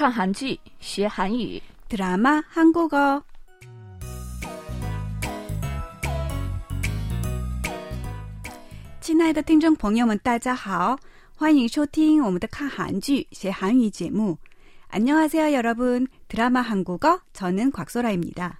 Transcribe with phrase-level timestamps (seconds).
[0.00, 3.22] 看韩剧学韩语， 드라마 한국어.
[9.00, 10.98] 亲爱的听众朋友们，大家好，
[11.36, 14.36] 欢迎收听我们的看韩剧学韩语节目。
[14.90, 16.08] 안녕하세요， 여러분。
[16.28, 18.54] 드라마 한국어 저는 곽소라입니다.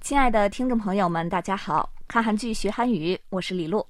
[0.00, 1.90] 亲爱的听众朋友们，大家好！
[2.06, 3.84] 看韩剧学韩语，我是李璐。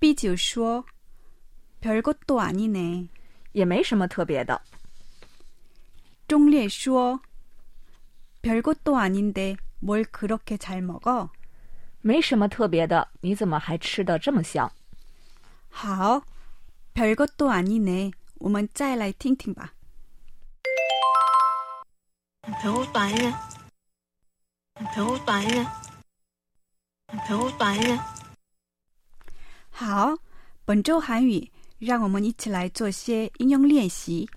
[0.00, 0.84] 삐就说
[1.80, 3.08] 별것도 아니네
[3.52, 4.60] 也没什么特别的。
[6.28, 7.20] 쫑리에 说
[8.42, 11.30] 별것도 아닌데 뭘 그렇게 잘 먹어?
[12.00, 14.70] 没什么特别的，你怎么还吃的这么香？
[15.70, 16.22] 好
[16.94, 19.72] 별것도 아니네 我们再来听听吧
[22.62, 23.49] 별것도 아니네.
[24.94, 25.66] 별것도 아니네.
[27.26, 27.98] 별것도 아니네.
[29.70, 30.18] 好，
[30.64, 34.28] 本周韩语，让我们一起来做些应用练习。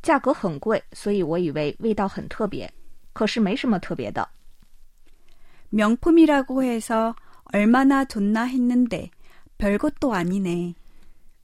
[0.00, 2.72] 价格很贵，所以我以为味道很特别，
[3.12, 4.28] 可是没什么特别的。
[5.72, 7.14] 명품이라고 해서
[7.52, 9.10] 얼마나 좋나 했는데
[9.58, 10.74] 별것도 아니네.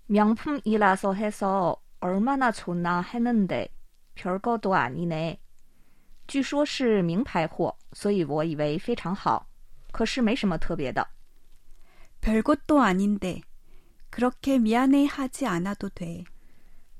[0.06, 3.68] 명품이라서 해서 얼마나 좋나 했는데
[4.14, 5.38] 별것도 아니네.
[6.26, 9.46] 据说是名牌货，所以我以为非常好，
[9.92, 11.06] 可是没什么特别的。
[12.20, 13.42] 별것도 아닌데
[14.08, 16.24] 그렇게 미안해 하지 않아도 돼.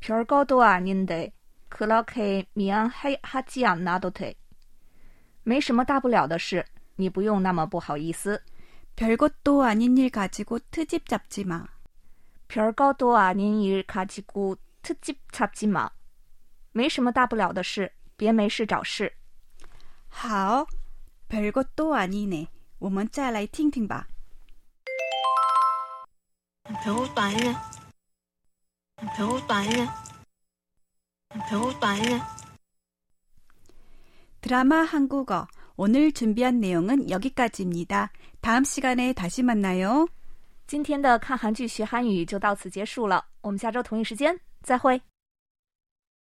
[0.01, 1.33] 별것도 아닌데
[1.69, 4.37] 그렇게 미안하지 않아도 돼.
[5.43, 6.65] 没什么大不了的事，
[6.99, 8.43] 你不用那么不好意思。
[8.97, 11.67] 별것도 아닌 일 가지고 트집 잡지 마.
[12.49, 15.91] 별것도 아닌 일 가지고 트집 잡지 마.
[16.73, 19.13] 没什么大不了的事，别没事找事。
[20.09, 20.67] 好,
[21.29, 22.49] 별것도 아니네.
[22.79, 24.07] 我们再来听听吧.
[26.85, 27.55] 별것도 아니네.
[29.17, 29.89] 별것도 아니네.
[31.51, 32.21] 별것도 아니네.
[34.41, 35.49] 드라마 한국어
[35.79, 38.11] 오늘 준비한 내용은 여기까지입니다.
[38.41, 40.07] 다음 시간에 다시 만나요.
[40.67, 45.01] 今天的看韩剧学韩语就到此结束了，我们下周同一时间再会。